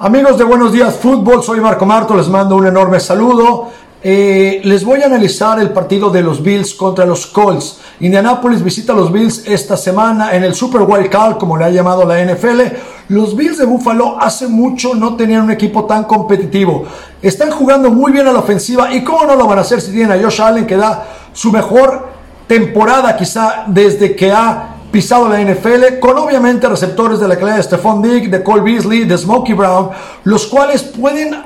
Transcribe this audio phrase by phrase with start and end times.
[0.00, 3.66] Amigos de Buenos Días Fútbol, soy Marco Marto, les mando un enorme saludo.
[4.00, 7.80] Eh, les voy a analizar el partido de los Bills contra los Colts.
[7.98, 11.70] Indianapolis visita a los Bills esta semana en el Super Wild Card, como le ha
[11.70, 12.60] llamado la NFL.
[13.08, 16.84] Los Bills de Buffalo hace mucho no tenían un equipo tan competitivo.
[17.20, 19.90] Están jugando muy bien a la ofensiva y cómo no lo van a hacer si
[19.90, 22.06] tienen a Josh Allen que da su mejor
[22.46, 27.62] temporada quizá desde que ha pisado la NFL, con obviamente receptores de la clase de
[27.62, 29.90] Stephon Digg, de Cole Beasley, de Smokey Brown,
[30.24, 31.36] los cuales pueden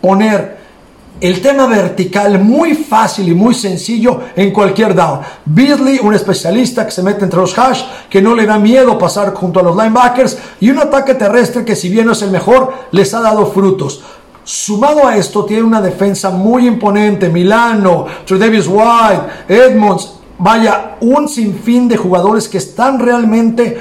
[0.00, 0.64] poner
[1.20, 5.20] el tema vertical muy fácil y muy sencillo en cualquier down.
[5.44, 9.32] Beasley, un especialista que se mete entre los hash, que no le da miedo pasar
[9.32, 12.72] junto a los linebackers, y un ataque terrestre que si bien no es el mejor,
[12.90, 14.02] les ha dado frutos.
[14.42, 17.30] Sumado a esto, tiene una defensa muy imponente.
[17.30, 23.78] Milano, Davis White, Edmonds, vaya, un sinfín de jugadores que están realmente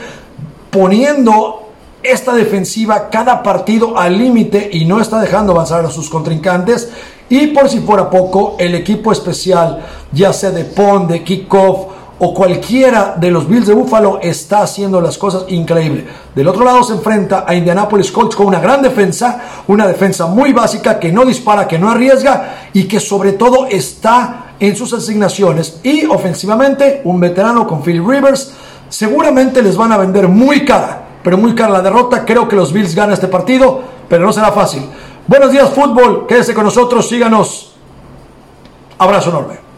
[0.69, 1.63] poniendo
[2.03, 6.89] esta defensiva cada partido al límite y no está dejando avanzar a sus contrincantes.
[7.29, 12.33] Y por si fuera poco, el equipo especial, ya sea de Pond, de Kickoff o
[12.33, 16.05] cualquiera de los Bills de Buffalo, está haciendo las cosas increíbles.
[16.35, 20.53] Del otro lado se enfrenta a Indianapolis Colts con una gran defensa, una defensa muy
[20.53, 25.79] básica que no dispara, que no arriesga y que sobre todo está en sus asignaciones.
[25.83, 28.53] Y ofensivamente, un veterano con Phil Rivers,
[28.89, 32.25] seguramente les van a vender muy cara pero muy cara la derrota.
[32.25, 34.83] Creo que los Bills ganan este partido, pero no será fácil.
[35.25, 36.27] Buenos días, fútbol.
[36.27, 37.73] Quédese con nosotros, síganos.
[38.99, 39.72] Abrazo enorme.